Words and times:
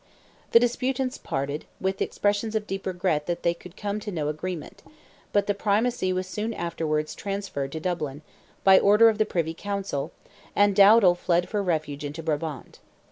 The 0.51 0.59
disputants 0.59 1.19
parted, 1.19 1.65
with 1.79 2.01
expressions 2.01 2.55
of 2.55 2.65
deep 2.65 2.87
regret 2.87 3.27
that 3.27 3.43
they 3.43 3.53
could 3.53 3.77
come 3.77 3.99
to 3.99 4.11
no 4.11 4.29
agreement; 4.29 4.81
but 5.31 5.45
the 5.45 5.53
Primacy 5.53 6.11
was 6.11 6.25
soon 6.25 6.55
afterwards 6.55 7.13
transferred 7.13 7.71
to 7.73 7.79
Dublin, 7.79 8.23
by 8.63 8.79
order 8.79 9.09
of 9.09 9.19
the 9.19 9.27
Privy 9.27 9.53
Council, 9.53 10.11
and 10.55 10.75
Dowdal 10.75 11.13
fled 11.13 11.47
for 11.47 11.61
refuge 11.61 12.03
into 12.03 12.23
Brabant. 12.23 12.79